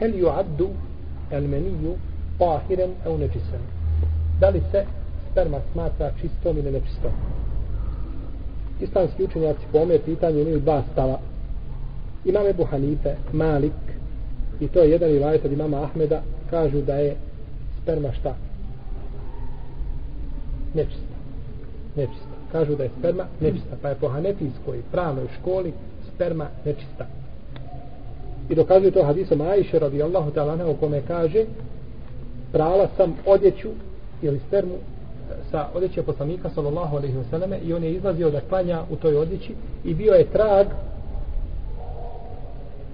[0.00, 0.68] hel ju addu
[1.30, 1.96] el meniju
[2.38, 3.60] tahiren au nečisan.
[4.40, 4.84] Da li se
[5.30, 7.12] sperma smatra čistom ili nečistom?
[8.80, 11.18] Islamski učenjaci po ome pitanju imaju dva stava.
[12.24, 13.72] Imam Ebu Hanife, Malik,
[14.60, 17.16] i to je jedan rivajet od imama Ahmeda, kažu da je
[17.82, 18.34] sperma šta?
[20.74, 21.14] Nečista.
[21.96, 22.36] Nečista.
[22.52, 23.76] Kažu da je sperma nečista.
[23.82, 25.72] Pa je po hanefijskoj pravnoj školi
[26.14, 27.06] sperma nečista.
[28.50, 31.44] I dokazuje to hadisom Ajše radijallahu ta'ala u kome kaže
[32.52, 33.68] prala sam odjeću
[34.22, 34.78] ili spermu e,
[35.50, 39.54] sa odjeće poslanika sallallahu alaihi wasallam i on je izlazio da klanja u toj odjeći
[39.84, 40.66] i bio je trag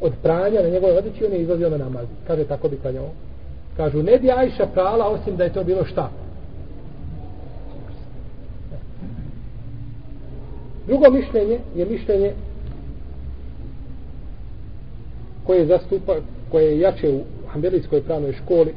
[0.00, 2.06] od pranja na njegove odjeći on je izlazio na namaz.
[2.26, 3.08] Kaže tako bi klanjao.
[3.76, 6.10] Kažu ne bi Ajša prala osim da je to bilo šta?
[10.86, 12.32] Drugo mišljenje je mišljenje
[15.46, 16.16] koje zastupa
[16.50, 18.74] koje je jače u Hanbelijskoj pravnoj školi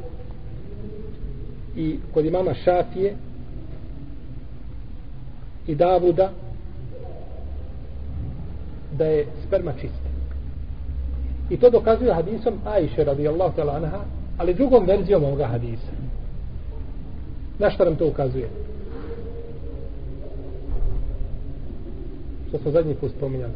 [1.76, 3.14] i kod imama Šafije
[5.66, 6.30] i Davuda
[8.98, 10.10] da je sperma čista.
[11.50, 14.00] I to dokazuje hadisom Ajše radijallahu ta'ala anha,
[14.38, 15.92] ali drugom verzijom ovoga hadisa.
[17.58, 18.48] Na što nam to ukazuje?
[22.48, 23.52] Što smo zadnji put spominjali?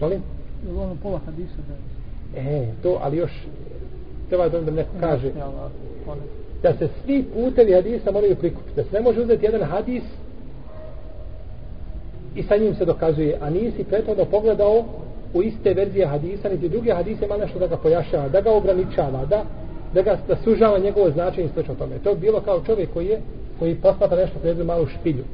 [0.00, 0.22] Molim?
[0.66, 1.74] Je ono pola hadisa da
[2.40, 3.32] E, to, ali još
[4.28, 5.30] treba da neko kaže
[6.62, 8.76] da se svi putevi hadisa moraju prikupiti.
[8.76, 10.02] Da se ne može uzeti jedan hadis
[12.34, 14.84] i sa njim se dokazuje, a nisi prethodno pogledao
[15.34, 19.24] u iste verzije hadisa, niti druge hadise ima nešto da ga pojašava, da ga ograničava,
[19.24, 19.44] da,
[19.94, 21.98] da ga da sužava njegovo značenje i slično tome.
[21.98, 23.20] To je bilo kao čovjek koji je
[23.58, 25.24] koji posmatra nešto pređe malu špilju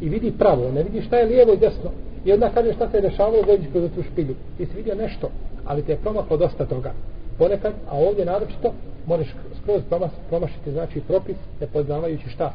[0.00, 1.90] i vidi pravo, ne vidi šta je lijevo i desno.
[2.24, 4.34] I onda kaže šta se je dešavalo, dođi kroz tu špilju.
[4.56, 5.30] Ti si vidio nešto,
[5.64, 6.92] ali te je promaklo dosta toga.
[7.38, 8.72] Ponekad, a ovdje naročito,
[9.06, 12.52] možeš skroz promaš, promašiti, znači propis, ne poznavajući šta.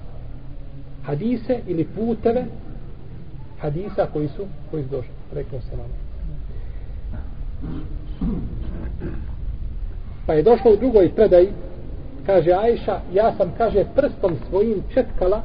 [1.03, 2.45] Hadise ili puteve
[3.59, 5.11] hadisa koji su, koji su došli.
[5.33, 5.89] Rekao se nam.
[10.25, 11.49] Pa je došlo u drugoj predaji,
[12.25, 15.43] kaže Ajša, ja sam, kaže, prstom svojim četkala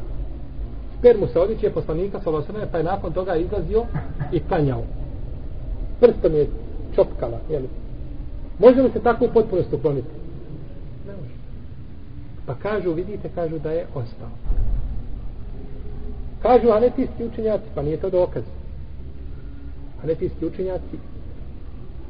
[1.00, 3.84] spermu se odjeće poslanika Salosana, pa je nakon toga izlazio
[4.32, 4.82] i klanjao.
[6.00, 6.46] Prstom je
[6.94, 7.62] čopkala, jel?
[8.58, 10.08] Može li se tako u potpunosti ukloniti?
[11.06, 11.34] Ne može.
[12.46, 14.28] Pa kažu, vidite, kažu da je ostao.
[16.42, 18.42] Kažu anetijski učenjaci, pa nije to dokaz.
[20.02, 20.96] Anetijski učenjaci,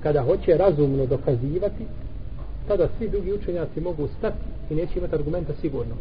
[0.03, 1.84] kada hoće razumno dokazivati,
[2.69, 5.95] tada svi drugi učenjaci mogu stati i neće imati argumenta sigurno.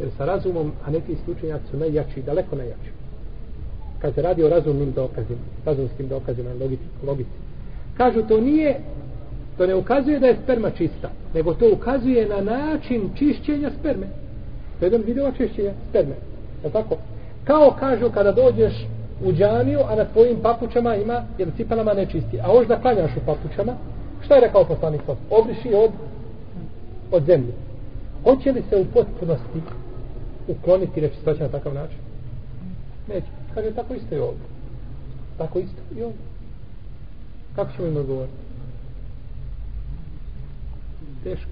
[0.00, 2.90] Jer sa razumom hanefijski učenjaci su najjači, daleko najjači.
[3.98, 7.30] Kad se radi o razumnim dokazima, razumskim dokazima, logici, logici.
[7.96, 8.80] Kažu, to nije,
[9.56, 14.06] to ne ukazuje da je sperma čista, nego to ukazuje na način čišćenja sperme.
[14.78, 16.14] To je jedan video čišćenja sperme.
[16.64, 16.96] Je tako?
[17.44, 18.86] Kao kažu kada dođeš
[19.24, 23.10] u džamiju, a na tvojim papučama ima, jer cipelama ne čisti, a hoš da klanjaš
[23.16, 23.72] u papučama,
[24.24, 25.90] šta je rekao poslanik Obriši od,
[27.12, 27.52] od zemlje.
[28.24, 29.60] Hoće li se u potpunosti
[30.48, 31.98] ukloniti nečistoće na takav način?
[33.08, 33.26] Neće.
[33.54, 34.46] Kaže, tako isto je ovdje.
[35.38, 36.20] Tako isto i ovdje.
[37.56, 38.34] Kako ćemo im odgovoriti?
[41.24, 41.50] Teško.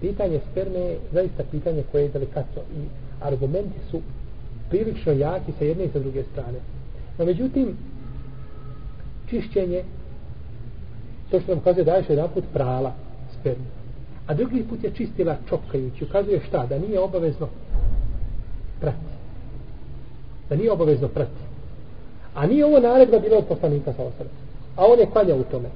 [0.00, 2.82] Pitanje sperme je zaista pitanje koje je delikatno i
[3.20, 4.00] argumenti su
[4.70, 6.58] prilično jaki sa jedne i sa druge strane.
[7.18, 7.76] No međutim,
[9.30, 9.84] čišćenje,
[11.30, 12.94] to što nam kaže da je jedan put prala
[13.40, 13.64] spermu.
[14.26, 16.04] A drugi put je čistila čopkajući.
[16.04, 16.66] Ukazuje šta?
[16.66, 17.48] Da nije obavezno
[18.82, 19.12] prati.
[20.48, 21.42] Da nije obavezno prati.
[22.34, 24.42] A nije ovo naredba bila od poslanika sa osrca.
[24.76, 25.68] A on je kvaljao u tome.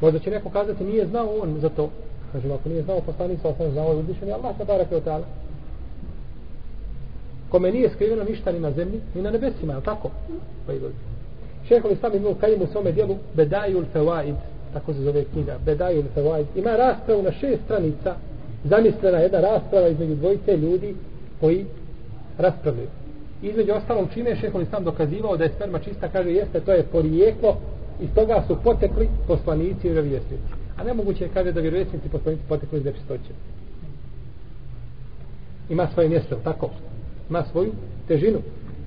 [0.00, 1.90] Možda će neko kazati nije znao on za to.
[2.32, 4.96] Kažem, ako nije znao poslanik sa osrca, znao je uzvišen je Allah sa barak je
[4.96, 5.24] otala
[7.48, 10.10] kome nije skriveno ništa ni na zemlji, ni na nebesima, je tako?
[10.66, 10.94] Pa i dođe.
[11.68, 14.34] Šehol Islam ibn kajim u svome dijelu Bedajul Fewaid,
[14.72, 16.44] tako se zove knjiga, Bedajul Fewaid.
[16.56, 18.14] Ima raspravu na šest stranica,
[18.64, 20.94] zamislena jedna rasprava između dvojice ljudi
[21.40, 21.64] koji
[22.38, 22.88] raspravljaju.
[23.42, 27.56] Između ostalom čime šehovi sam dokazivao da je sperma čista, kaže jeste, to je porijeklo,
[28.00, 30.52] iz toga su potekli poslanici i vjerovjesnici.
[30.76, 33.32] A nemoguće je kaže da vjerovjesnici poslanici potekli iz nečistoće.
[35.70, 36.70] Ima svoje mjesto, tako?
[37.30, 37.72] ima svoju
[38.08, 38.38] težinu.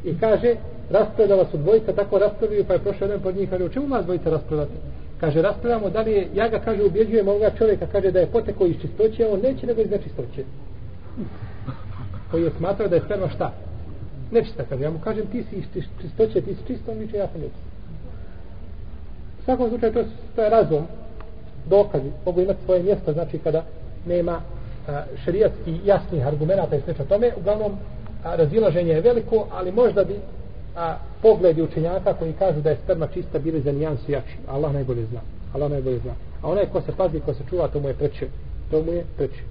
[0.06, 0.56] I kaže,
[0.90, 4.06] raspravljala su dvojica, tako raspravljaju, pa je prošao jedan pod njih, kaže, u čemu nas
[4.06, 4.74] dvojica raspravljate?
[5.20, 8.68] Kaže, raspravljamo da li je, ja ga kaže, ubjeđujem ovoga čovjeka, kaže da je potekao
[8.68, 10.44] iz čistoće, on neće nego iz nečistoće.
[12.32, 13.54] Koji je smatrao da je sperma šta?
[14.32, 15.66] Nečista, kaže, ja mu kažem, ti si iz
[16.02, 17.70] čistoće, ti si čisto, on viče, ja sam nečista.
[19.40, 20.04] U svakom slučaju, to,
[20.36, 20.84] to je razum,
[21.70, 23.64] dokazi mogu imati svoje mjesto znači kada
[24.06, 24.42] nema
[25.26, 27.72] šerijatski jasnih argumenata i slično tome uglavnom
[28.24, 30.16] a, razilaženje je veliko ali možda bi
[30.76, 34.38] a, pogledi učenjaka koji kažu da je sperma čista bili za nijansu jači.
[34.48, 35.20] Allah najbolje zna.
[35.54, 36.14] Allah najbolje zna.
[36.42, 38.28] A onaj ko se pazi ko se čuva to mu je preče.
[38.72, 39.42] To mu je preče.